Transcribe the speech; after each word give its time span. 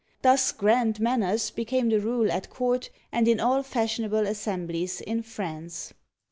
Thus 0.23 0.51
"grand 0.51 0.99
manners" 0.99 1.51
became 1.51 1.89
the 1.89 1.99
rule 1.99 2.31
at 2.31 2.49
court 2.49 2.89
and 3.11 3.27
in 3.27 3.39
all 3.39 3.61
fashionable 3.61 4.25
assemblies 4.25 4.99
in 4.99 5.21
France. 5.21 5.93